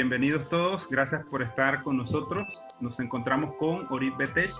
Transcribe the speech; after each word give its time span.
bienvenidos 0.00 0.48
todos, 0.48 0.88
gracias 0.88 1.26
por 1.26 1.42
estar 1.42 1.82
con 1.82 1.98
nosotros. 1.98 2.48
Nos 2.80 2.98
encontramos 3.00 3.54
con 3.56 3.86
Orit 3.90 4.16
Betesh. 4.16 4.54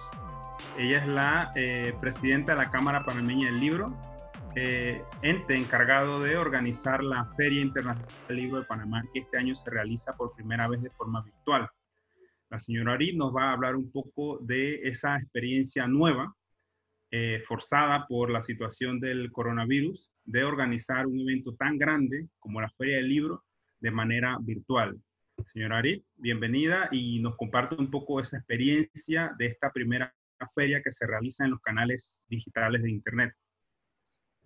Ella 0.76 0.98
es 0.98 1.08
la 1.08 1.50
eh, 1.56 1.94
presidenta 1.98 2.52
de 2.52 2.58
la 2.58 2.70
Cámara 2.70 3.06
Panameña 3.06 3.46
del 3.46 3.58
Libro, 3.58 3.86
eh, 4.54 5.02
ente 5.22 5.56
encargado 5.56 6.20
de 6.20 6.36
organizar 6.36 7.02
la 7.02 7.24
Feria 7.38 7.62
Internacional 7.62 8.14
del 8.28 8.36
Libro 8.36 8.60
de 8.60 8.66
Panamá, 8.66 9.02
que 9.14 9.20
este 9.20 9.38
año 9.38 9.54
se 9.54 9.70
realiza 9.70 10.14
por 10.14 10.34
primera 10.34 10.68
vez 10.68 10.82
de 10.82 10.90
forma 10.90 11.22
virtual. 11.22 11.70
La 12.50 12.58
señora 12.58 12.92
Orit 12.92 13.16
nos 13.16 13.34
va 13.34 13.44
a 13.44 13.52
hablar 13.54 13.76
un 13.76 13.90
poco 13.90 14.40
de 14.42 14.86
esa 14.90 15.16
experiencia 15.16 15.86
nueva, 15.86 16.34
eh, 17.12 17.42
forzada 17.48 18.06
por 18.06 18.28
la 18.28 18.42
situación 18.42 19.00
del 19.00 19.32
coronavirus, 19.32 20.12
de 20.22 20.44
organizar 20.44 21.06
un 21.06 21.18
evento 21.18 21.54
tan 21.54 21.78
grande 21.78 22.28
como 22.38 22.60
la 22.60 22.68
Feria 22.76 22.96
del 22.96 23.08
Libro 23.08 23.42
de 23.80 23.90
manera 23.90 24.36
virtual. 24.38 25.00
Señora 25.46 25.78
Arit, 25.78 26.04
bienvenida 26.16 26.88
y 26.92 27.18
nos 27.20 27.36
comparte 27.36 27.74
un 27.76 27.90
poco 27.90 28.20
esa 28.20 28.36
experiencia 28.36 29.34
de 29.38 29.46
esta 29.46 29.72
primera 29.72 30.14
feria 30.54 30.82
que 30.82 30.92
se 30.92 31.06
realiza 31.06 31.44
en 31.44 31.50
los 31.50 31.60
canales 31.60 32.18
digitales 32.28 32.82
de 32.82 32.90
Internet. 32.90 33.34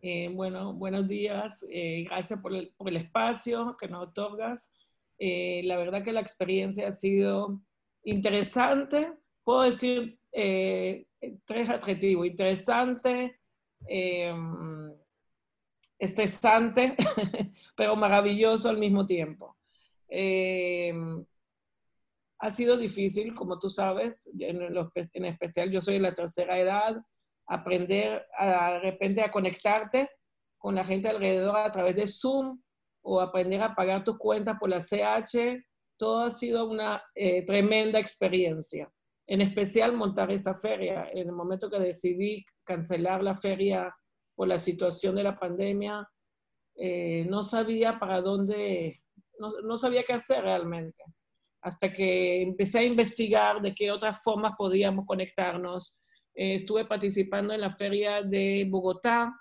Eh, 0.03 0.29
bueno, 0.33 0.75
buenos 0.75 1.09
días. 1.09 1.65
Eh, 1.71 2.05
gracias 2.05 2.41
por 2.41 2.55
el, 2.55 2.97
espacio 2.97 3.77
que 3.79 3.89
nos 3.89 4.09
otorgas. 4.09 4.73
Eh, 5.19 5.63
la 5.65 5.77
verdad 5.77 6.03
que 6.03 6.13
la 6.13 6.21
experiencia 6.21 6.89
ha 6.89 6.93
sido 6.93 7.61
interesante. 8.03 9.13
Puedo 9.43 9.63
decir 9.63 10.19
tres 10.31 11.71
adjetivos. 11.71 12.27
Interesante, 12.27 13.39
estresante, 15.99 16.97
pero 17.77 17.97
maravilloso 17.97 18.69
al 18.69 18.79
mismo 18.79 19.07
tiempo. 19.07 19.57
Eh, 20.17 20.95
ha 22.39 22.51
sido 22.51 22.77
difícil, 22.77 23.35
como 23.35 23.59
tú 23.59 23.69
sabes, 23.69 24.31
en, 24.39 24.63
en, 24.63 25.25
especial 25.25 25.71
yo 25.71 25.81
soy 25.81 25.95
de 25.95 26.01
la 26.01 26.15
tercera 26.15 26.59
edad, 26.59 26.97
aprender 27.47 28.27
a, 28.39 28.75
de 28.75 28.81
repente 28.81 29.23
a 29.23 29.31
conectarte 29.31 30.09
con 30.59 30.75
la 30.75 30.85
gente 30.85 31.09
alrededor 31.09 31.57
a 31.57 31.71
través 31.71 31.97
de 31.97 32.07
Zoom 32.07 32.61
o 33.03 33.21
aprender 33.21 33.63
a 33.63 33.75
pagar 33.75 34.05
tus 34.05 34.19
cuentas 34.19 34.57
por 34.59 34.71
la 34.71 34.81
CH, 34.81 35.63
todo 35.99 36.23
ha 36.23 36.31
sido 36.31 36.71
una 36.71 37.03
eh, 37.15 37.45
tremenda 37.45 37.99
experiencia. 37.99 38.91
En 39.27 39.41
especial 39.41 39.93
montar 39.93 40.31
esta 40.31 40.55
feria. 40.55 41.09
En 41.13 41.29
el 41.29 41.33
momento 41.33 41.71
que 41.71 41.79
decidí 41.79 42.45
cancelar 42.65 43.23
la 43.23 43.35
feria 43.35 43.95
por 44.35 44.49
la 44.49 44.59
situación 44.59 45.15
de 45.15 45.23
la 45.23 45.39
pandemia, 45.39 46.09
eh, 46.77 47.25
no 47.29 47.43
sabía 47.43 47.99
para 47.99 48.21
dónde, 48.21 49.03
no, 49.39 49.77
sabía 49.77 50.03
qué 50.03 50.13
hacer 50.13 50.43
realmente. 50.43 51.03
Hasta 51.63 51.93
que 51.93 52.43
empecé 52.43 52.81
a 52.81 52.85
investigar 52.85 53.61
de 53.61 53.75
qué 53.75 53.91
otras 53.91 54.23
formas 54.23 54.53
podíamos 54.57 55.07
conectarnos. 55.07 55.99
Eh, 56.35 56.55
estuve 56.55 56.85
participando 56.85 57.55
en 57.55 57.61
la 57.61 57.71
feria 57.71 58.23
de 58.23 58.67
Bogotá, 58.69 59.33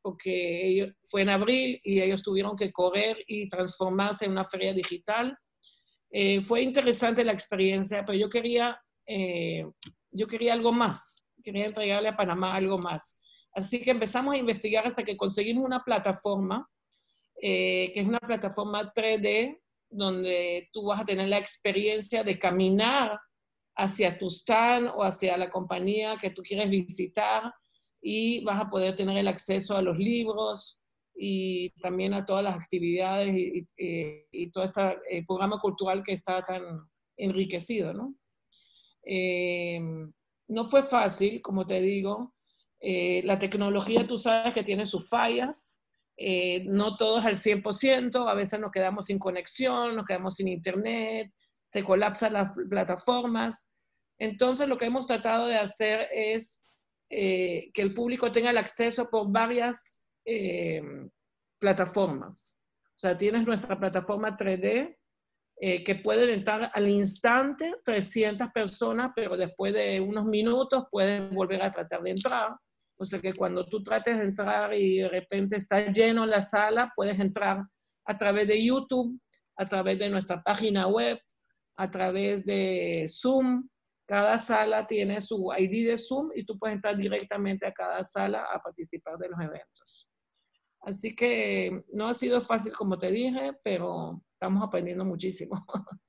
porque 0.00 0.92
fue 1.04 1.22
en 1.22 1.30
abril 1.30 1.80
y 1.84 2.00
ellos 2.00 2.22
tuvieron 2.22 2.56
que 2.56 2.72
correr 2.72 3.18
y 3.26 3.48
transformarse 3.48 4.24
en 4.24 4.32
una 4.32 4.44
feria 4.44 4.72
digital. 4.72 5.36
Eh, 6.10 6.40
fue 6.40 6.62
interesante 6.62 7.24
la 7.24 7.32
experiencia, 7.32 8.04
pero 8.04 8.18
yo 8.18 8.28
quería, 8.28 8.80
yo 10.10 10.26
quería 10.26 10.52
algo 10.52 10.72
más, 10.72 11.24
quería 11.42 11.66
entregarle 11.66 12.08
a 12.08 12.16
Panamá 12.16 12.54
algo 12.54 12.78
más. 12.78 13.16
Así 13.54 13.80
que 13.80 13.90
empezamos 13.90 14.34
a 14.34 14.38
investigar 14.38 14.86
hasta 14.86 15.02
que 15.02 15.16
conseguimos 15.16 15.64
una 15.64 15.84
plataforma, 15.84 16.68
eh, 17.44 17.90
que 17.92 18.00
es 18.00 18.06
una 18.06 18.20
plataforma 18.20 18.92
3D, 18.94 19.58
donde 19.90 20.70
tú 20.72 20.86
vas 20.86 21.00
a 21.00 21.04
tener 21.04 21.28
la 21.28 21.38
experiencia 21.38 22.22
de 22.22 22.38
caminar 22.38 23.18
hacia 23.76 24.16
tu 24.16 24.30
stand 24.30 24.92
o 24.94 25.02
hacia 25.02 25.36
la 25.36 25.50
compañía 25.50 26.16
que 26.20 26.30
tú 26.30 26.42
quieres 26.42 26.70
visitar 26.70 27.52
y 28.00 28.44
vas 28.44 28.60
a 28.60 28.70
poder 28.70 28.94
tener 28.94 29.18
el 29.18 29.26
acceso 29.26 29.76
a 29.76 29.82
los 29.82 29.98
libros 29.98 30.84
y 31.16 31.70
también 31.80 32.14
a 32.14 32.24
todas 32.24 32.44
las 32.44 32.54
actividades 32.54 33.34
y, 33.36 34.50
todo 34.50 34.64
este 34.64 34.80
eh, 35.10 35.24
programa 35.26 35.58
cultural 35.58 36.04
que 36.04 36.12
está 36.12 36.42
tan 36.44 36.62
enriquecido, 37.16 37.92
¿no? 37.92 38.14
Eh, 39.04 39.80
no 40.46 40.64
fue 40.66 40.82
fácil, 40.82 41.42
como 41.42 41.66
te 41.66 41.80
digo, 41.80 42.34
eh, 42.80 43.20
la 43.24 43.38
tecnología, 43.38 44.06
tú 44.06 44.16
sabes 44.16 44.54
que 44.54 44.62
tiene 44.62 44.86
sus 44.86 45.08
fallas, 45.08 45.81
eh, 46.16 46.64
no 46.64 46.96
todos 46.96 47.24
al 47.24 47.36
100%, 47.36 48.28
a 48.28 48.34
veces 48.34 48.60
nos 48.60 48.70
quedamos 48.70 49.06
sin 49.06 49.18
conexión, 49.18 49.96
nos 49.96 50.04
quedamos 50.04 50.34
sin 50.34 50.48
internet, 50.48 51.32
se 51.68 51.82
colapsan 51.82 52.34
las 52.34 52.52
plataformas. 52.68 53.70
Entonces, 54.18 54.68
lo 54.68 54.76
que 54.76 54.84
hemos 54.86 55.06
tratado 55.06 55.46
de 55.46 55.56
hacer 55.56 56.08
es 56.12 56.80
eh, 57.10 57.70
que 57.72 57.82
el 57.82 57.94
público 57.94 58.30
tenga 58.30 58.50
el 58.50 58.58
acceso 58.58 59.08
por 59.08 59.30
varias 59.30 60.04
plataformas. 61.58 62.56
O 62.84 62.98
sea, 62.98 63.16
tienes 63.16 63.44
nuestra 63.44 63.76
plataforma 63.76 64.36
3D, 64.36 64.96
que 65.58 66.00
pueden 66.02 66.30
entrar 66.30 66.70
al 66.72 66.88
instante 66.88 67.74
300 67.84 68.48
personas, 68.52 69.10
pero 69.16 69.36
después 69.36 69.72
de 69.72 70.00
unos 70.00 70.24
minutos 70.24 70.84
pueden 70.90 71.34
volver 71.34 71.62
a 71.62 71.70
tratar 71.70 72.02
de 72.02 72.10
entrar. 72.10 72.52
O 73.02 73.04
sea 73.04 73.20
que 73.20 73.32
cuando 73.32 73.66
tú 73.66 73.82
trates 73.82 74.16
de 74.16 74.26
entrar 74.26 74.72
y 74.74 74.98
de 74.98 75.08
repente 75.08 75.56
está 75.56 75.90
lleno 75.90 76.24
la 76.24 76.40
sala, 76.40 76.92
puedes 76.94 77.18
entrar 77.18 77.60
a 78.06 78.16
través 78.16 78.46
de 78.46 78.64
YouTube, 78.64 79.20
a 79.58 79.68
través 79.68 79.98
de 79.98 80.08
nuestra 80.08 80.40
página 80.40 80.86
web, 80.86 81.18
a 81.76 81.90
través 81.90 82.44
de 82.44 83.06
Zoom. 83.08 83.68
Cada 84.06 84.38
sala 84.38 84.86
tiene 84.86 85.20
su 85.20 85.52
ID 85.58 85.88
de 85.88 85.98
Zoom 85.98 86.30
y 86.36 86.44
tú 86.44 86.56
puedes 86.56 86.76
entrar 86.76 86.96
directamente 86.96 87.66
a 87.66 87.72
cada 87.72 88.04
sala 88.04 88.46
a 88.54 88.60
participar 88.60 89.18
de 89.18 89.30
los 89.30 89.40
eventos. 89.40 90.08
Así 90.82 91.16
que 91.16 91.82
no 91.92 92.06
ha 92.06 92.14
sido 92.14 92.40
fácil, 92.40 92.72
como 92.72 92.96
te 92.98 93.10
dije, 93.10 93.52
pero 93.64 94.22
estamos 94.34 94.62
aprendiendo 94.62 95.04
muchísimo. 95.04 95.66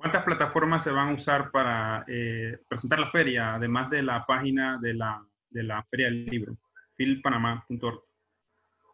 ¿Cuántas 0.00 0.24
plataformas 0.24 0.82
se 0.82 0.90
van 0.90 1.10
a 1.10 1.14
usar 1.14 1.52
para 1.52 2.04
eh, 2.08 2.58
presentar 2.68 2.98
la 2.98 3.10
feria, 3.12 3.54
además 3.54 3.88
de 3.90 4.02
la 4.02 4.26
página 4.26 4.80
de 4.82 4.92
la 4.92 5.24
de 5.56 5.62
la 5.62 5.82
Feria 5.90 6.06
del 6.06 6.26
Libro, 6.26 6.58
filpanamá.org. 6.96 8.02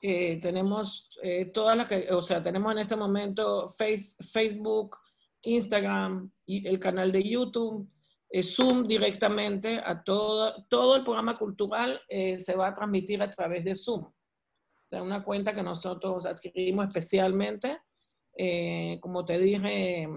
Eh, 0.01 0.41
tenemos 0.41 1.11
eh, 1.23 1.47
todas 1.47 1.77
las 1.77 1.89
que, 1.89 2.09
o 2.13 2.23
sea, 2.23 2.43
tenemos 2.43 2.73
en 2.73 2.79
este 2.79 2.97
momento 2.97 3.69
face, 3.69 4.17
Facebook, 4.33 4.97
Instagram, 5.43 6.31
y 6.47 6.67
el 6.67 6.79
canal 6.79 7.11
de 7.11 7.29
YouTube, 7.29 7.89
eh, 8.31 8.43
Zoom 8.43 8.85
directamente 8.87 9.81
a 9.85 10.03
todo, 10.03 10.65
todo 10.69 10.97
el 10.97 11.03
programa 11.03 11.37
cultural 11.37 12.01
eh, 12.09 12.39
se 12.39 12.57
va 12.57 12.69
a 12.69 12.75
transmitir 12.75 13.23
a 13.23 13.31
través 13.31 13.65
de 13.65 13.75
Zoom. 13.75 14.05
O 14.05 14.15
sea, 14.89 15.03
una 15.03 15.25
cuenta 15.25 15.55
que 15.55 15.63
nosotros 15.63 16.27
adquirimos 16.27 16.87
especialmente. 16.87 17.79
como 19.01 19.25
te 19.25 19.39
dije, 19.39 20.09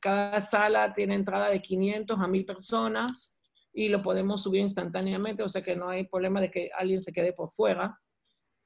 cada 0.00 0.40
sala 0.40 0.92
tiene 0.92 1.14
entrada 1.14 1.50
de 1.50 1.60
500 1.60 2.18
a 2.18 2.26
1000 2.26 2.44
personas 2.44 3.39
y 3.72 3.88
lo 3.88 4.02
podemos 4.02 4.42
subir 4.42 4.60
instantáneamente, 4.60 5.42
o 5.42 5.48
sea 5.48 5.62
que 5.62 5.76
no 5.76 5.88
hay 5.88 6.06
problema 6.06 6.40
de 6.40 6.50
que 6.50 6.70
alguien 6.76 7.02
se 7.02 7.12
quede 7.12 7.32
por 7.32 7.50
fuera. 7.50 7.98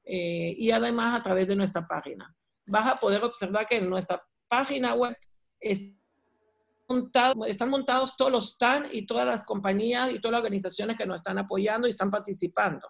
Eh, 0.03 0.55
y 0.57 0.71
además 0.71 1.19
a 1.19 1.23
través 1.23 1.47
de 1.47 1.55
nuestra 1.55 1.85
página. 1.85 2.35
Vas 2.67 2.87
a 2.87 2.95
poder 2.95 3.23
observar 3.23 3.67
que 3.67 3.77
en 3.77 3.89
nuestra 3.89 4.23
página 4.47 4.93
web 4.93 5.15
están 5.59 7.69
montados 7.69 8.15
todos 8.15 8.31
los 8.31 8.53
stands 8.53 8.93
y 8.93 9.05
todas 9.05 9.25
las 9.25 9.45
compañías 9.45 10.11
y 10.11 10.19
todas 10.19 10.33
las 10.33 10.41
organizaciones 10.41 10.97
que 10.97 11.05
nos 11.05 11.15
están 11.15 11.39
apoyando 11.39 11.87
y 11.87 11.91
están 11.91 12.09
participando. 12.09 12.87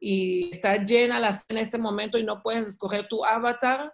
y 0.00 0.50
está 0.50 0.76
llena 0.76 1.18
la 1.18 1.42
en 1.48 1.58
este 1.58 1.78
momento 1.78 2.18
y 2.18 2.24
no 2.24 2.42
puedes 2.42 2.68
escoger 2.68 3.08
tu 3.08 3.24
avatar 3.24 3.92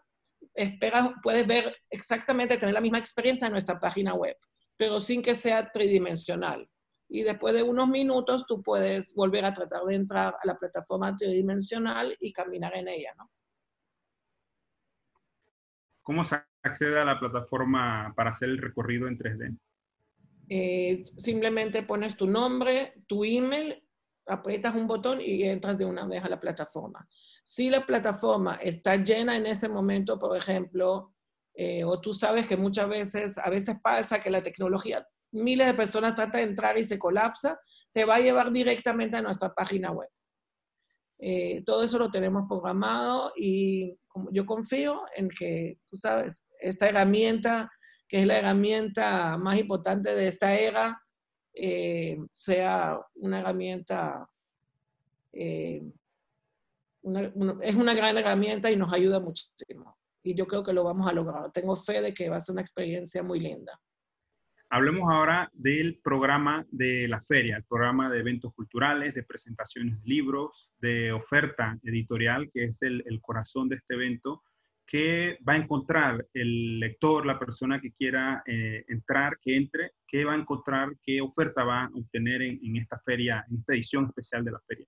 esperas, 0.62 1.10
puedes 1.22 1.46
ver 1.46 1.72
exactamente, 1.90 2.56
tener 2.56 2.74
la 2.74 2.80
misma 2.80 2.98
experiencia 2.98 3.46
en 3.46 3.52
nuestra 3.52 3.78
página 3.78 4.14
web, 4.14 4.36
pero 4.76 5.00
sin 5.00 5.22
que 5.22 5.34
sea 5.34 5.70
tridimensional. 5.70 6.68
Y 7.08 7.22
después 7.22 7.54
de 7.54 7.62
unos 7.62 7.88
minutos 7.88 8.46
tú 8.46 8.62
puedes 8.62 9.14
volver 9.14 9.44
a 9.44 9.52
tratar 9.52 9.82
de 9.84 9.94
entrar 9.94 10.34
a 10.34 10.46
la 10.46 10.56
plataforma 10.56 11.14
tridimensional 11.16 12.16
y 12.20 12.32
caminar 12.32 12.76
en 12.76 12.88
ella, 12.88 13.12
¿no? 13.18 13.30
¿Cómo 16.02 16.24
se 16.24 16.36
accede 16.62 17.00
a 17.00 17.04
la 17.04 17.18
plataforma 17.18 18.12
para 18.16 18.30
hacer 18.30 18.48
el 18.48 18.58
recorrido 18.58 19.06
en 19.06 19.18
3D? 19.18 19.58
Eh, 20.48 21.04
simplemente 21.16 21.82
pones 21.82 22.16
tu 22.16 22.26
nombre, 22.26 22.94
tu 23.06 23.24
email, 23.24 23.82
aprietas 24.26 24.74
un 24.74 24.86
botón 24.86 25.20
y 25.20 25.44
entras 25.44 25.78
de 25.78 25.84
una 25.84 26.06
vez 26.06 26.24
a 26.24 26.28
la 26.28 26.40
plataforma. 26.40 27.06
Si 27.42 27.70
la 27.70 27.84
plataforma 27.84 28.56
está 28.56 28.96
llena 28.96 29.36
en 29.36 29.46
ese 29.46 29.68
momento, 29.68 30.18
por 30.18 30.36
ejemplo, 30.36 31.14
eh, 31.54 31.84
o 31.84 32.00
tú 32.00 32.14
sabes 32.14 32.46
que 32.46 32.56
muchas 32.56 32.88
veces, 32.88 33.38
a 33.38 33.50
veces 33.50 33.76
pasa 33.82 34.20
que 34.20 34.30
la 34.30 34.42
tecnología, 34.42 35.06
miles 35.32 35.66
de 35.66 35.74
personas 35.74 36.14
tratan 36.14 36.42
de 36.42 36.48
entrar 36.48 36.78
y 36.78 36.84
se 36.84 36.98
colapsa, 36.98 37.58
te 37.92 38.04
va 38.04 38.16
a 38.16 38.20
llevar 38.20 38.52
directamente 38.52 39.16
a 39.16 39.22
nuestra 39.22 39.52
página 39.52 39.90
web. 39.90 40.08
Eh, 41.22 41.62
todo 41.66 41.82
eso 41.82 41.98
lo 41.98 42.10
tenemos 42.10 42.48
programado 42.48 43.32
y 43.36 43.94
yo 44.32 44.46
confío 44.46 45.02
en 45.14 45.28
que, 45.28 45.78
tú 45.90 45.96
sabes, 45.96 46.48
esta 46.60 46.88
herramienta, 46.88 47.70
que 48.08 48.20
es 48.20 48.26
la 48.26 48.38
herramienta 48.38 49.36
más 49.36 49.58
importante 49.58 50.14
de 50.14 50.28
esta 50.28 50.54
era, 50.54 50.98
eh, 51.54 52.16
sea 52.30 52.98
una 53.16 53.40
herramienta, 53.40 54.26
eh, 55.32 55.82
es 57.62 57.74
una 57.74 57.94
gran 57.94 58.16
herramienta 58.16 58.70
y 58.70 58.76
nos 58.76 58.92
ayuda 58.92 59.20
muchísimo. 59.20 59.96
Y 60.22 60.34
yo 60.34 60.46
creo 60.46 60.62
que 60.62 60.72
lo 60.72 60.84
vamos 60.84 61.08
a 61.08 61.12
lograr. 61.12 61.50
Tengo 61.52 61.76
fe 61.76 62.00
de 62.02 62.12
que 62.12 62.28
va 62.28 62.36
a 62.36 62.40
ser 62.40 62.52
una 62.52 62.62
experiencia 62.62 63.22
muy 63.22 63.40
linda. 63.40 63.80
Hablemos 64.72 65.10
ahora 65.10 65.50
del 65.52 65.98
programa 66.00 66.64
de 66.70 67.08
la 67.08 67.20
feria, 67.20 67.56
el 67.56 67.64
programa 67.64 68.08
de 68.08 68.20
eventos 68.20 68.54
culturales, 68.54 69.14
de 69.14 69.24
presentaciones 69.24 70.00
de 70.00 70.08
libros, 70.08 70.70
de 70.78 71.10
oferta 71.10 71.76
editorial, 71.82 72.48
que 72.52 72.66
es 72.66 72.80
el, 72.82 73.02
corazón 73.20 73.68
de 73.68 73.76
este 73.76 73.94
evento, 73.94 74.44
que 74.86 75.38
va 75.46 75.54
a 75.54 75.56
encontrar 75.56 76.24
el 76.34 76.78
lector, 76.78 77.26
la 77.26 77.36
persona 77.36 77.80
que 77.80 77.90
quiera 77.90 78.44
eh, 78.46 78.84
entrar, 78.86 79.38
que 79.40 79.56
entre, 79.56 79.90
qué 80.06 80.24
va 80.24 80.34
a 80.34 80.38
encontrar, 80.38 80.90
qué 81.02 81.20
oferta 81.20 81.64
va 81.64 81.86
a 81.86 81.90
obtener 81.92 82.40
en, 82.40 82.76
esta 82.76 83.00
feria, 83.00 83.44
en 83.50 83.58
esta 83.58 83.72
edición 83.72 84.06
especial 84.06 84.44
de 84.44 84.52
la 84.52 84.60
feria. 84.60 84.86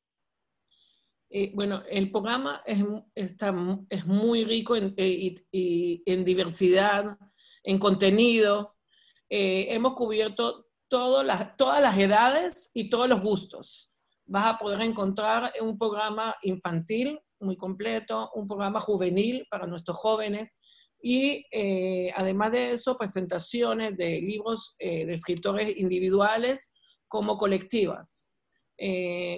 Eh, 1.34 1.50
bueno, 1.54 1.82
el 1.88 2.10
programa 2.10 2.62
es, 2.66 2.78
está, 3.14 3.54
es 3.88 4.06
muy 4.06 4.44
rico 4.44 4.76
en, 4.76 4.92
eh, 4.98 5.34
en 6.04 6.24
diversidad, 6.24 7.16
en 7.64 7.78
contenido, 7.78 8.74
eh, 9.34 9.72
hemos 9.74 9.94
cubierto 9.94 10.66
todas 10.88 11.24
las 11.24 11.98
edades 11.98 12.70
y 12.74 12.90
todos 12.90 13.08
los 13.08 13.22
gustos. 13.22 13.90
Vas 14.26 14.54
a 14.54 14.58
poder 14.58 14.82
encontrar 14.82 15.50
un 15.62 15.78
programa 15.78 16.34
infantil 16.42 17.18
muy 17.40 17.56
completo, 17.56 18.30
un 18.34 18.46
programa 18.46 18.78
juvenil 18.78 19.46
para 19.50 19.66
nuestros 19.66 19.96
jóvenes 19.96 20.58
y 21.00 21.46
eh, 21.50 22.12
además 22.14 22.52
de 22.52 22.72
eso, 22.72 22.98
presentaciones 22.98 23.96
de 23.96 24.20
libros 24.20 24.76
eh, 24.78 25.06
de 25.06 25.14
escritores 25.14 25.76
individuales 25.78 26.74
como 27.08 27.38
colectivas. 27.38 28.31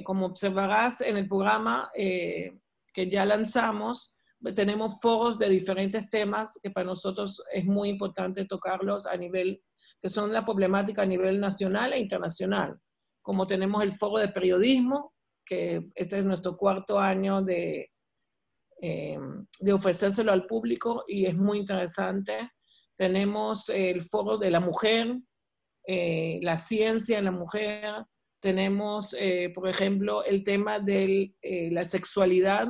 Como 0.05 0.27
observarás 0.27 1.01
en 1.01 1.17
el 1.17 1.29
programa 1.29 1.91
que 1.95 3.11
ya 3.11 3.25
lanzamos, 3.25 4.17
tenemos 4.55 5.01
foros 5.01 5.39
de 5.39 5.49
diferentes 5.49 6.11
temas 6.11 6.59
que 6.63 6.71
para 6.71 6.87
nosotros 6.87 7.43
es 7.53 7.65
muy 7.65 7.89
importante 7.89 8.45
tocarlos 8.45 9.07
a 9.07 9.17
nivel 9.17 9.63
que 10.01 10.11
son 10.11 10.33
la 10.33 10.45
problemática 10.45 11.03
a 11.03 11.07
nivel 11.07 11.41
nacional 11.41 11.95
e 11.95 11.99
internacional. 11.99 12.79
Como 13.23 13.47
tenemos 13.47 13.83
el 13.83 13.93
foro 13.93 14.19
de 14.19 14.29
periodismo, 14.29 15.15
que 15.47 15.89
este 15.95 16.19
es 16.19 16.27
nuestro 16.27 16.59
cuarto 16.59 16.99
año 16.99 17.43
de, 17.43 17.91
eh, 18.83 19.19
de 19.61 19.73
ofrecérselo 19.73 20.31
al 20.31 20.47
público 20.47 21.05
y 21.09 21.25
es 21.25 21.35
muy 21.35 21.59
interesante. 21.59 22.51
Tenemos 22.99 23.71
el 23.71 24.03
foro 24.03 24.37
de 24.37 24.51
la 24.51 24.61
mujer, 24.61 25.19
eh, 25.87 26.39
la 26.43 26.59
ciencia 26.59 27.19
en 27.19 27.25
la 27.25 27.33
mujer. 27.33 28.05
Tenemos, 28.45 29.17
eh, 29.19 29.51
por 29.55 29.67
ejemplo, 29.67 30.23
el 30.23 30.45
tema 30.45 30.79
de 30.79 31.35
la 31.71 31.83
sexualidad, 31.83 32.69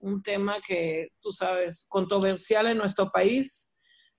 un 0.00 0.22
tema 0.22 0.58
que, 0.60 1.08
tú 1.22 1.32
sabes, 1.32 1.86
controversial 1.88 2.66
en 2.66 2.76
nuestro 2.76 3.10
país, 3.10 3.74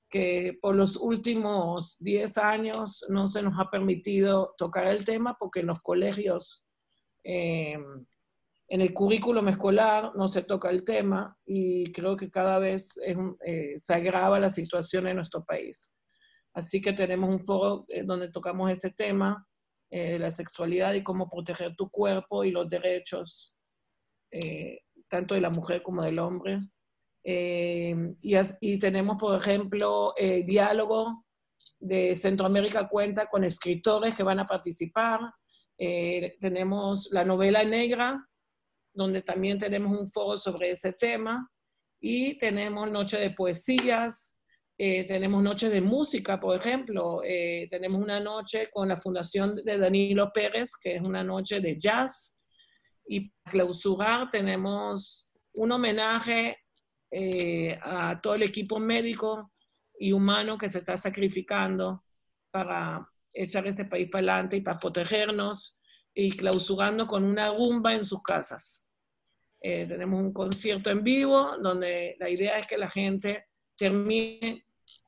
que 0.10 0.58
por 0.60 0.76
los 0.76 0.98
últimos 0.98 1.98
10 2.00 2.36
años 2.40 3.06
no 3.10 3.28
se 3.28 3.44
nos 3.44 3.60
ha 3.60 3.70
permitido 3.70 4.56
tocar 4.58 4.88
el 4.88 5.06
tema 5.06 5.38
porque 5.40 5.60
en 5.60 5.68
los 5.68 5.84
colegios, 5.84 6.66
eh, 7.24 7.78
en 8.68 8.82
el 8.82 8.92
currículum 8.92 9.50
escolar 9.50 10.14
no 10.16 10.28
se 10.28 10.42
toca 10.42 10.72
el 10.72 10.84
tema 10.84 11.38
y 11.46 11.92
creo 11.92 12.18
que 12.18 12.32
cada 12.32 12.58
vez 12.58 13.00
eh, 13.06 13.74
se 13.76 13.94
agrava 13.94 14.40
la 14.40 14.50
situación 14.50 15.06
en 15.06 15.18
nuestro 15.18 15.46
país. 15.46 15.96
Así 16.56 16.82
que 16.82 16.94
tenemos 16.94 17.36
un 17.36 17.40
foro 17.40 17.86
eh, 17.90 18.02
donde 18.04 18.32
tocamos 18.32 18.72
ese 18.72 18.90
tema, 18.90 19.48
de 19.92 20.20
la 20.20 20.32
sexualidad 20.32 20.94
y 20.94 21.04
cómo 21.04 21.30
proteger 21.30 21.76
tu 21.76 21.90
cuerpo 21.90 22.44
y 22.44 22.52
los 22.52 22.70
derechos 22.70 23.54
tanto 25.12 25.36
de 25.36 25.42
la 25.42 25.50
mujer 25.50 25.84
como 25.84 26.02
del 26.04 26.18
hombre. 26.20 26.60
Eh, 27.24 27.96
y, 28.22 28.80
tenemos, 28.80 29.18
por 29.18 29.40
ejemplo, 29.40 30.14
eh, 30.18 30.44
diálogo 30.44 31.26
de 31.80 32.16
Centroamérica 32.16 32.88
cuenta 32.88 33.28
con 33.28 33.44
escritores 33.44 34.16
que 34.16 34.24
van 34.24 34.40
a 34.40 34.48
participar. 34.48 35.20
Eh, 35.78 36.38
tenemos 36.40 37.10
la 37.12 37.26
novela 37.26 37.64
negra, 37.64 38.26
donde 38.94 39.22
también 39.22 39.60
tenemos 39.60 40.00
un 40.00 40.08
foro 40.08 40.38
sobre 40.38 40.72
ese 40.72 40.94
tema. 40.94 41.48
Y 42.00 42.38
tenemos 42.40 42.90
noche 42.90 43.20
de 43.20 43.32
poesías, 43.32 44.40
tenemos 45.08 45.44
noche 45.44 45.70
de 45.70 45.82
música, 45.82 46.40
por 46.40 46.58
ejemplo. 46.58 47.22
tenemos 47.70 48.00
una 48.00 48.20
noche 48.20 48.70
con 48.72 48.88
la 48.88 48.96
Fundación 48.96 49.56
de 49.56 49.78
Danilo 49.78 50.32
Pérez, 50.34 50.72
que 50.82 50.96
es 50.96 51.02
una 51.08 51.24
noche 51.24 51.60
de 51.60 51.78
jazz. 51.78 52.42
Y 53.06 53.30
para 53.30 53.52
clausurar 53.52 54.30
tenemos 54.30 55.32
un 55.54 55.72
homenaje 55.72 56.58
eh, 57.12 57.78
a 57.82 58.20
todo 58.22 58.36
el 58.36 58.44
equipo 58.44 58.80
médico 58.80 59.52
y 60.00 60.14
humano 60.14 60.58
que 60.58 60.70
se 60.70 60.78
está 60.78 60.96
sacrificando 60.96 62.06
para 62.52 63.06
echar 63.34 63.68
este 63.68 63.86
país 63.86 64.10
para 64.10 64.34
adelante 64.34 64.58
y 64.58 64.62
para 64.62 64.80
protegernos 64.80 65.80
y 66.14 66.32
clausurando 66.32 67.08
con 67.08 67.24
una 67.24 67.50
rumba 67.54 67.94
en 67.94 68.06
sus 68.06 68.22
casas. 68.22 68.90
Eh, 69.62 69.86
tenemos 69.88 70.22
un 70.22 70.34
concierto 70.34 70.90
en 70.90 71.04
vivo 71.04 71.58
donde 71.62 72.16
la 72.20 72.30
idea 72.30 72.58
es 72.58 72.66
que 72.66 72.78
la 72.78 72.90
gente 72.90 73.48
termine 73.76 74.66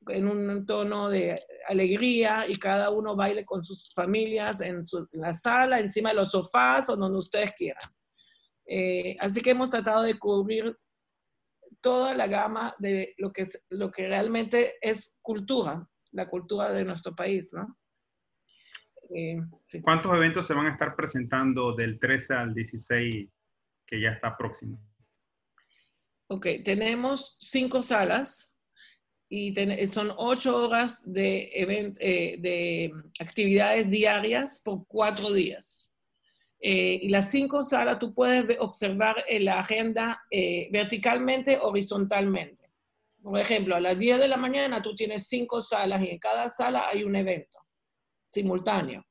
en 0.07 0.27
un 0.27 0.65
tono 0.65 1.09
de 1.09 1.39
alegría 1.67 2.45
y 2.47 2.55
cada 2.55 2.89
uno 2.89 3.15
baile 3.15 3.45
con 3.45 3.63
sus 3.63 3.94
familias 3.94 4.61
en, 4.61 4.79
la 5.13 5.33
sala, 5.33 5.79
encima 5.79 6.09
de 6.09 6.15
los 6.15 6.31
sofás 6.31 6.89
o 6.89 6.95
donde 6.95 7.17
ustedes 7.17 7.51
quieran. 7.53 7.83
Eh, 8.65 9.15
así 9.19 9.41
que 9.41 9.51
hemos 9.51 9.69
tratado 9.69 10.03
de 10.03 10.17
cubrir 10.17 10.77
toda 11.81 12.13
la 12.13 12.27
gama 12.27 12.73
de 12.79 13.13
lo 13.17 13.31
que, 13.31 13.41
es, 13.41 13.65
lo 13.69 13.91
que 13.91 14.07
realmente 14.07 14.75
es 14.81 15.19
cultura, 15.21 15.88
la 16.11 16.27
cultura 16.27 16.71
de 16.71 16.85
nuestro 16.85 17.13
país, 17.13 17.51
¿no? 17.53 17.77
Eh, 19.15 19.38
¿Cuántos 19.81 20.13
eventos 20.15 20.47
se 20.47 20.53
van 20.53 20.67
a 20.67 20.71
estar 20.71 20.95
presentando 20.95 21.75
del 21.75 21.99
13 21.99 22.33
al 22.33 22.53
16 22.53 23.30
que 23.85 24.01
ya 24.01 24.09
está 24.09 24.35
próximo? 24.35 24.80
Ok, 26.28 26.47
tenemos 26.63 27.35
cinco 27.39 27.81
salas 27.81 28.53
y 29.35 29.87
son 29.87 30.13
ocho 30.16 30.66
horas 30.66 31.11
de, 31.11 31.49
eh, 31.56 32.37
de 32.37 32.94
actividades 33.19 33.90
diarias 33.90 34.61
por 34.63 34.85
cuatro 34.87 35.31
días. 35.31 35.97
Eh, 36.59 36.99
y 37.02 37.09
las 37.09 37.31
cinco 37.31 37.63
salas 37.63 37.97
tú 37.97 38.13
puedes 38.13 38.57
observar 38.59 39.16
en 39.28 39.45
la 39.45 39.59
agenda 39.59 40.21
eh, 40.30 40.69
verticalmente, 40.71 41.57
horizontalmente. 41.59 42.69
Por 43.23 43.40
ejemplo, 43.40 43.75
a 43.75 43.80
las 43.80 43.97
10 43.97 44.19
de 44.19 44.28
la 44.28 44.37
mañana 44.37 44.83
tú 44.83 44.94
tienes 44.94 45.28
cinco 45.28 45.61
salas 45.61 46.04
y 46.04 46.09
en 46.09 46.19
cada 46.19 46.47
sala 46.47 46.87
hay 46.87 47.04
un 47.04 47.16
evento 47.16 47.59
simultáneo. 48.28 49.04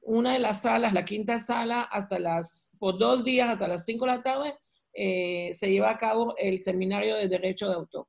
Una 0.00 0.32
de 0.32 0.40
las 0.40 0.62
salas, 0.62 0.92
la 0.92 1.04
quinta 1.04 1.38
sala, 1.38 1.82
hasta 1.82 2.18
las, 2.18 2.76
por 2.80 2.98
dos 2.98 3.22
días, 3.22 3.48
hasta 3.48 3.68
las 3.68 3.84
5 3.84 4.06
de 4.06 4.10
la 4.10 4.22
tarde, 4.22 4.54
eh, 4.92 5.50
se 5.54 5.70
lleva 5.70 5.90
a 5.90 5.96
cabo 5.96 6.34
el 6.36 6.58
seminario 6.58 7.14
de 7.14 7.28
derecho 7.28 7.68
de 7.68 7.74
autor. 7.76 8.08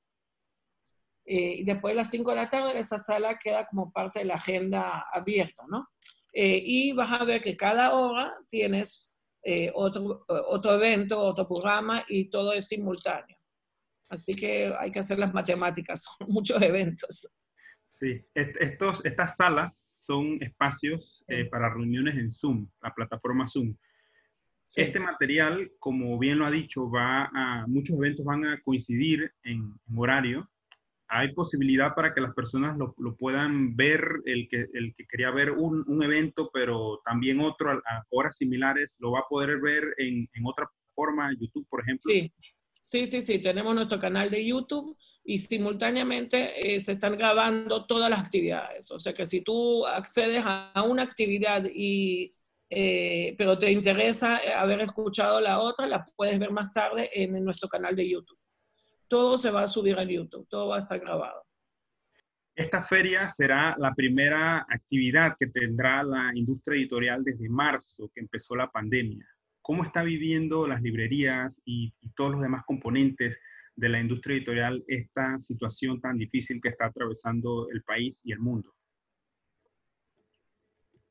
Y 1.26 1.64
después 1.64 1.94
de 1.94 1.98
las 1.98 2.10
5 2.10 2.30
de 2.32 2.36
la 2.36 2.50
tarde, 2.50 2.78
esa 2.78 2.98
sala 2.98 3.38
queda 3.38 3.66
como 3.66 3.92
parte 3.92 4.20
de 4.20 4.26
la 4.26 4.36
agenda 4.36 5.06
abierta, 5.14 5.64
¿no? 5.70 5.88
Eh, 6.34 6.62
y 6.66 6.94
vas 6.94 7.12
a 7.12 7.24
ver 7.24 7.42
que 7.42 7.56
cada 7.56 7.94
hora 7.94 8.34
tienes 8.50 9.14
eh, 9.44 9.72
otro, 9.76 10.26
otro 10.28 10.74
evento, 10.74 11.20
otro 11.20 11.48
programa 11.48 12.04
y 12.08 12.30
todo 12.30 12.54
es 12.54 12.68
simultáneo. 12.68 13.38
Así 14.10 14.36
que 14.36 14.74
hay 14.80 14.92
que 14.92 15.00
hacer 15.00 15.20
las 15.20 15.34
matemáticas, 15.34 16.04
son 16.18 16.28
muchos 16.30 16.60
eventos. 16.62 17.32
Sí, 17.88 18.26
estos, 18.34 19.06
estas 19.06 19.36
salas 19.36 19.84
son 20.00 20.42
espacios 20.42 21.24
eh, 21.28 21.46
para 21.46 21.70
reuniones 21.70 22.16
en 22.16 22.32
Zoom, 22.32 22.68
la 22.82 22.94
plataforma 22.94 23.48
Zoom. 23.48 23.76
Este 24.76 25.00
material, 25.00 25.72
como 25.78 26.18
bien 26.18 26.40
lo 26.40 26.48
ha 26.48 26.52
dicho, 26.52 26.90
va 26.90 27.30
a, 27.32 27.68
muchos 27.68 27.96
eventos 27.96 28.26
van 28.26 28.44
a 28.44 28.60
coincidir 28.64 29.32
en 29.44 29.72
horario 29.96 30.50
hay 31.08 31.34
posibilidad 31.34 31.94
para 31.96 32.14
que 32.14 32.22
las 32.22 32.34
personas 32.34 32.78
lo, 32.78 33.16
puedan 33.16 33.76
ver, 33.76 34.04
el 34.26 34.48
que, 34.50 34.68
el 34.74 34.94
que 34.96 35.06
quería 35.08 35.32
ver 35.32 35.52
un, 35.52 36.04
evento, 36.04 36.50
pero 36.54 37.02
también 37.06 37.40
otro 37.40 37.72
a, 37.72 38.04
horas 38.10 38.38
similares, 38.38 38.98
lo 39.00 39.12
va 39.12 39.20
a 39.20 39.28
poder 39.30 39.60
ver 39.62 39.84
en, 39.98 40.28
en 40.34 40.46
otra 40.46 40.68
plataforma, 40.68 41.32
YouTube, 41.40 41.68
por 41.70 41.82
ejemplo. 41.82 42.12
Sí. 42.12 42.32
Sí, 42.86 43.22
sí, 43.22 43.40
tenemos 43.40 43.74
nuestro 43.74 43.98
canal 43.98 44.30
de 44.30 44.46
YouTube 44.46 44.98
y 45.24 45.38
simultáneamente 45.38 46.76
eh, 46.76 46.80
se 46.82 46.92
están 46.92 47.16
grabando 47.16 47.86
todas 47.86 48.10
las 48.10 48.20
actividades. 48.20 48.92
O 48.92 49.00
sea 49.00 49.14
que 49.14 49.26
si 49.26 49.42
tú 49.42 49.88
accedes 49.88 50.44
a 50.46 50.84
una 50.86 51.04
actividad 51.04 51.64
y 51.74 52.36
eh, 52.76 53.36
pero 53.38 53.56
te 53.56 53.72
interesa 53.72 54.40
haber 54.58 54.82
escuchado 54.82 55.40
la 55.40 55.60
otra, 55.60 55.86
la 55.86 56.04
puedes 56.16 56.40
ver 56.40 56.50
más 56.50 56.74
tarde 56.74 57.08
en, 57.14 57.32
nuestro 57.44 57.70
canal 57.70 57.96
de 57.96 58.10
YouTube. 58.10 58.38
Todo 59.08 59.38
se 59.38 59.52
va 59.52 59.64
a 59.64 59.68
subir 59.68 59.98
a 59.98 60.04
YouTube, 60.04 60.48
todo 60.50 60.70
va 60.70 60.76
a 60.76 60.80
estar 60.80 61.00
grabado. 61.00 61.44
Esta 62.56 62.84
feria 62.84 63.30
será 63.30 63.76
la 63.80 63.94
primera 63.96 64.66
actividad 64.70 65.36
que 65.40 65.48
tendrá 65.48 66.04
la 66.04 66.32
industria 66.36 66.78
editorial 66.78 67.24
desde 67.24 67.50
marzo, 67.50 68.12
que 68.14 68.22
empezó 68.22 68.56
la 68.56 68.70
pandemia. 68.70 69.26
¿Cómo 69.62 69.84
está 69.84 70.04
viviendo 70.04 70.68
las 70.68 70.82
librerías 70.82 71.62
y, 71.66 71.94
y 72.02 72.10
todos 72.10 72.34
los 72.34 72.42
demás 72.42 72.64
componentes 72.66 73.40
de 73.76 73.90
la 73.90 74.00
industria 74.00 74.38
editorial 74.38 74.84
esta 74.88 75.42
situación 75.42 76.00
tan 76.00 76.18
difícil 76.18 76.62
que 76.62 76.70
está 76.70 76.86
atravesando 76.86 77.70
el 77.72 77.82
país 77.84 78.22
y 78.24 78.32
el 78.32 78.40
mundo? 78.40 78.72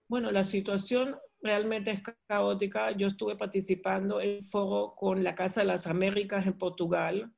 Bueno, 0.07 0.31
la 0.31 0.45
situación 0.45 1.17
realmente 1.41 1.91
es 1.91 2.03
caótica. 2.29 2.93
Yo 2.93 3.09
estuve 3.09 3.37
participando 3.37 4.21
en 4.21 4.37
un 4.37 4.43
foro 4.43 4.95
con 4.95 5.25
la 5.25 5.35
Casa 5.35 5.63
de 5.63 5.67
las 5.67 5.87
Américas 5.87 6.47
en 6.47 6.57
Portugal 6.57 7.33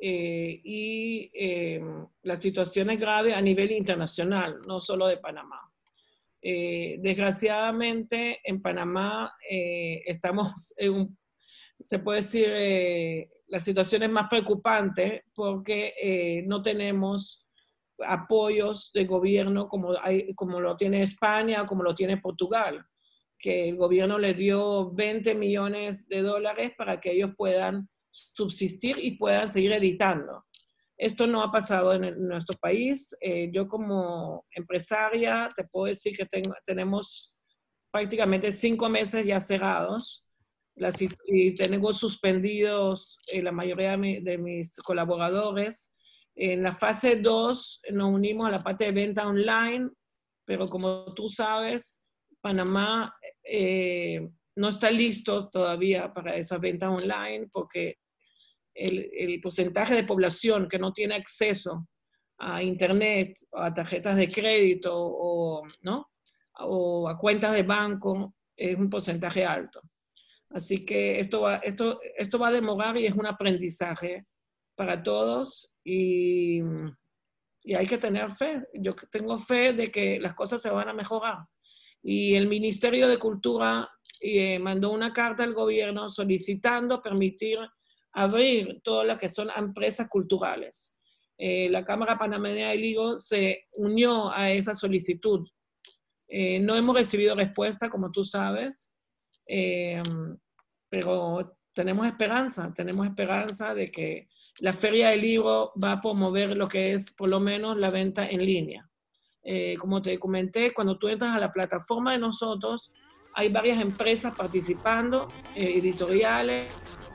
eh, 0.00 0.60
y 0.62 1.30
eh, 1.32 1.80
la 2.22 2.36
situación 2.36 2.90
es 2.90 3.00
grave 3.00 3.34
a 3.34 3.40
nivel 3.40 3.72
internacional, 3.72 4.60
no 4.66 4.80
solo 4.80 5.06
de 5.06 5.16
Panamá. 5.16 5.60
Eh, 6.42 6.98
desgraciadamente, 7.00 8.40
en 8.44 8.60
Panamá 8.60 9.34
estamos 9.48 10.74
en 10.76 10.92
un, 10.92 11.18
se 11.78 11.98
puede 11.98 12.18
decir, 12.18 13.28
la 13.48 13.58
situación 13.58 14.02
es 14.02 14.10
más 14.10 14.28
preocupante 14.28 15.24
porque 15.34 16.44
no 16.46 16.62
tenemos 16.62 17.46
apoyos 18.06 18.92
de 18.92 19.04
gobierno 19.04 19.68
como, 19.68 19.94
hay, 20.00 20.34
como 20.34 20.60
lo 20.60 20.76
tiene 20.76 21.02
España 21.02 21.64
como 21.66 21.82
lo 21.82 21.94
tiene 21.94 22.18
Portugal, 22.18 22.84
que 23.38 23.68
el 23.68 23.76
gobierno 23.76 24.18
les 24.18 24.36
dio 24.36 24.90
20 24.92 25.34
millones 25.34 26.08
de 26.08 26.22
dólares 26.22 26.72
para 26.76 27.00
que 27.00 27.12
ellos 27.12 27.32
puedan 27.36 27.88
subsistir 28.32 28.98
y 28.98 29.16
puedan 29.16 29.48
seguir 29.48 29.72
editando. 29.72 30.44
Esto 30.96 31.26
no 31.26 31.42
ha 31.42 31.50
pasado 31.50 31.92
en, 31.92 32.26
nuestro 32.26 32.58
país. 32.58 33.14
Eh, 33.20 33.50
yo 33.52 33.68
como 33.68 34.46
empresaria 34.50 35.48
te 35.54 35.64
puedo 35.64 35.86
decir 35.86 36.16
que 36.16 36.26
tenemos 36.64 37.34
prácticamente 37.90 38.50
cinco 38.50 38.88
meses 38.88 39.26
ya 39.26 39.40
cerrados 39.40 40.26
y 41.26 41.54
tenemos 41.54 41.98
suspendidos 41.98 43.18
eh, 43.28 43.42
la 43.42 43.52
mayoría 43.52 43.96
de 43.96 44.38
mis 44.38 44.76
colaboradores 44.76 45.96
en 46.36 46.62
la 46.62 46.70
fase 46.70 47.16
2 47.16 47.80
nos 47.92 48.12
unimos 48.12 48.46
a 48.46 48.50
la 48.50 48.62
parte 48.62 48.84
de 48.84 48.92
venta 48.92 49.26
online, 49.26 49.88
pero 50.44 50.68
como 50.68 51.14
tú 51.14 51.28
sabes, 51.30 52.02
Panamá 52.42 53.14
eh, 53.42 54.20
no 54.54 54.68
está 54.68 54.90
listo 54.90 55.48
todavía 55.48 56.12
para 56.12 56.36
esa 56.36 56.58
venta 56.58 56.90
online 56.90 57.48
porque 57.50 57.96
el, 58.76 59.40
porcentaje 59.40 59.94
de 59.94 60.04
población 60.04 60.68
que 60.68 60.78
no 60.78 60.92
tiene 60.92 61.14
acceso 61.14 61.88
a 62.38 62.62
Internet, 62.62 63.36
a 63.52 63.72
tarjetas 63.72 64.16
de 64.16 64.30
crédito 64.30 64.92
o, 64.94 65.62
¿no? 65.82 66.10
o 66.60 67.08
a 67.08 67.18
cuentas 67.18 67.52
de 67.54 67.62
banco 67.62 68.34
es 68.56 68.76
un 68.76 68.90
porcentaje 68.90 69.44
alto. 69.44 69.80
Así 70.50 70.84
que 70.84 71.18
esto 71.18 71.42
va, 71.42 71.56
esto, 71.56 71.98
esto 72.16 72.38
va 72.38 72.48
a 72.48 72.52
demorar 72.52 72.96
y 72.96 73.06
es 73.06 73.14
un 73.14 73.26
aprendizaje 73.26 74.26
para 74.76 75.02
todos 75.02 75.74
y, 75.84 76.60
y, 77.64 77.74
hay 77.74 77.86
que 77.86 77.98
tener 77.98 78.30
fe. 78.30 78.62
Yo 78.74 78.94
tengo 79.10 79.38
fe 79.38 79.72
de 79.72 79.90
que 79.90 80.20
las 80.20 80.34
cosas 80.34 80.62
se 80.62 80.70
van 80.70 80.88
a 80.88 80.94
mejorar. 80.94 81.38
Y 82.02 82.36
el 82.36 82.46
Ministerio 82.46 83.08
de 83.08 83.18
Cultura 83.18 83.88
eh, 84.20 84.58
mandó 84.58 84.92
una 84.92 85.12
carta 85.12 85.44
al 85.44 85.52
gobierno 85.52 86.08
solicitando 86.08 87.02
permitir 87.02 87.58
abrir 88.16 88.80
todo 88.82 89.04
lo 89.04 89.16
que 89.16 89.28
son 89.28 89.48
empresas 89.56 90.08
culturales. 90.08 90.98
Eh, 91.38 91.68
la 91.70 91.84
Cámara 91.84 92.18
Panameña 92.18 92.70
de 92.70 92.76
Ligo 92.76 93.18
se 93.18 93.66
unió 93.72 94.32
a 94.32 94.50
esa 94.50 94.74
solicitud. 94.74 95.46
Eh, 96.28 96.58
no 96.60 96.74
hemos 96.74 96.96
recibido 96.96 97.34
respuesta, 97.34 97.88
como 97.88 98.10
tú 98.10 98.24
sabes, 98.24 98.92
pero 100.88 101.58
tenemos 101.72 102.06
esperanza, 102.06 102.72
tenemos 102.74 103.06
esperanza 103.06 103.74
de 103.74 103.90
que 103.90 104.28
la 104.60 104.72
Feria 104.72 105.10
del 105.10 105.20
Libro 105.20 105.72
va 105.82 105.92
a 105.92 106.00
promover 106.00 106.56
lo 106.56 106.66
que 106.66 106.92
es 106.92 107.12
por 107.12 107.28
lo 107.28 107.38
menos 107.38 107.76
la 107.76 107.90
venta 107.90 108.26
en 108.26 108.44
línea. 108.44 108.88
Eh, 109.42 109.76
como 109.78 110.02
te 110.02 110.18
comenté, 110.18 110.72
cuando 110.72 110.98
tú 110.98 111.06
entras 111.08 111.34
a 111.34 111.38
la 111.38 111.50
plataforma 111.50 112.12
de 112.12 112.18
nosotros, 112.18 112.92
hay 113.36 113.50
varias 113.50 113.80
empresas 113.80 114.34
participando, 114.34 115.28
eh, 115.54 115.74
editoriales, 115.76 116.66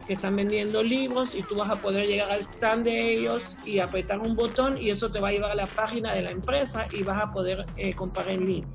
que 0.05 0.13
están 0.13 0.35
vendiendo 0.35 0.81
libros 0.81 1.35
y 1.35 1.41
tú 1.43 1.55
vas 1.55 1.69
a 1.69 1.75
poder 1.75 2.07
llegar 2.07 2.31
al 2.31 2.41
stand 2.41 2.85
de 2.85 3.13
ellos 3.13 3.57
y 3.65 3.79
apretar 3.79 4.19
un 4.19 4.35
botón 4.35 4.77
y 4.77 4.89
eso 4.91 5.09
te 5.09 5.19
va 5.19 5.29
a 5.29 5.31
llevar 5.31 5.51
a 5.51 5.55
la 5.55 5.67
página 5.67 6.13
de 6.13 6.21
la 6.21 6.31
empresa 6.31 6.85
y 6.91 7.03
vas 7.03 7.23
a 7.23 7.31
poder 7.31 7.65
eh, 7.75 7.93
comprar 7.93 8.29
en 8.29 8.45
línea. 8.45 8.69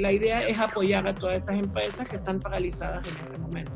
la 0.00 0.12
idea 0.12 0.46
es 0.46 0.58
apoyar 0.58 1.06
a 1.06 1.14
todas 1.14 1.36
estas 1.36 1.58
empresas 1.58 2.08
que 2.08 2.16
están 2.16 2.40
paralizadas 2.40 3.06
en 3.06 3.16
este 3.16 3.38
momento. 3.38 3.72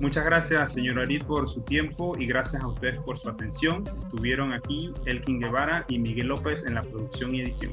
Muchas 0.00 0.24
gracias, 0.24 0.72
señor 0.72 0.98
Arid, 0.98 1.22
por 1.22 1.48
su 1.48 1.60
tiempo 1.60 2.12
y 2.18 2.26
gracias 2.26 2.62
a 2.62 2.66
ustedes 2.66 2.98
por 3.02 3.16
su 3.18 3.28
atención. 3.28 3.84
Estuvieron 4.02 4.52
aquí 4.52 4.90
Elkin 5.06 5.38
Guevara 5.38 5.84
y 5.88 5.98
Miguel 5.98 6.26
López 6.28 6.64
en 6.66 6.74
la 6.74 6.82
producción 6.82 7.34
y 7.34 7.42
edición. 7.42 7.72